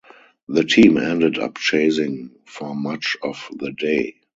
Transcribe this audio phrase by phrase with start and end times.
[0.47, 4.15] The team ended up chasing for much of the day.